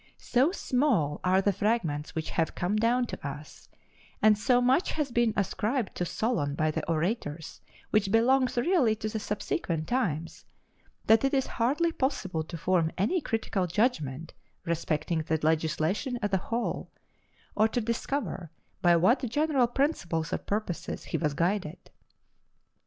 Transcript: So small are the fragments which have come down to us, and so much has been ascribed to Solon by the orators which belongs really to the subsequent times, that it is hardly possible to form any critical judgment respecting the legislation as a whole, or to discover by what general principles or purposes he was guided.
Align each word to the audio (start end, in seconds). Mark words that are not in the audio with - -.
So 0.17 0.51
small 0.51 1.19
are 1.23 1.43
the 1.43 1.53
fragments 1.53 2.15
which 2.15 2.31
have 2.31 2.55
come 2.55 2.75
down 2.75 3.05
to 3.05 3.27
us, 3.27 3.69
and 4.19 4.35
so 4.35 4.59
much 4.59 4.93
has 4.93 5.11
been 5.11 5.31
ascribed 5.37 5.93
to 5.93 6.05
Solon 6.05 6.55
by 6.55 6.71
the 6.71 6.83
orators 6.89 7.61
which 7.91 8.09
belongs 8.11 8.57
really 8.57 8.95
to 8.95 9.09
the 9.09 9.19
subsequent 9.19 9.87
times, 9.87 10.43
that 11.05 11.23
it 11.23 11.35
is 11.35 11.45
hardly 11.45 11.91
possible 11.91 12.41
to 12.45 12.57
form 12.57 12.91
any 12.97 13.21
critical 13.21 13.67
judgment 13.67 14.33
respecting 14.65 15.19
the 15.21 15.37
legislation 15.43 16.17
as 16.23 16.33
a 16.33 16.37
whole, 16.49 16.89
or 17.55 17.67
to 17.67 17.79
discover 17.79 18.49
by 18.81 18.95
what 18.95 19.19
general 19.29 19.67
principles 19.67 20.33
or 20.33 20.39
purposes 20.39 21.03
he 21.03 21.17
was 21.19 21.35
guided. 21.35 21.91